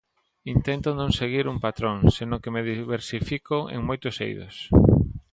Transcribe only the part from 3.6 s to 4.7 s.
en moitos eidos.